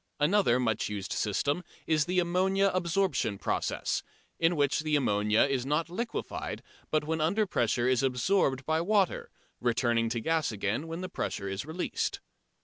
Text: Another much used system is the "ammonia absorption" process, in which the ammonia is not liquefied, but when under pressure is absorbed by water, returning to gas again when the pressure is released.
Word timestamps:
Another 0.19 0.59
much 0.59 0.89
used 0.89 1.13
system 1.13 1.63
is 1.85 2.05
the 2.05 2.17
"ammonia 2.17 2.71
absorption" 2.73 3.37
process, 3.37 4.01
in 4.39 4.55
which 4.55 4.79
the 4.79 4.95
ammonia 4.95 5.41
is 5.43 5.63
not 5.63 5.91
liquefied, 5.91 6.63
but 6.89 7.03
when 7.03 7.21
under 7.21 7.45
pressure 7.45 7.87
is 7.87 8.01
absorbed 8.01 8.65
by 8.65 8.81
water, 8.81 9.29
returning 9.59 10.09
to 10.09 10.19
gas 10.19 10.51
again 10.51 10.87
when 10.87 11.01
the 11.01 11.07
pressure 11.09 11.47
is 11.47 11.67
released. 11.67 12.19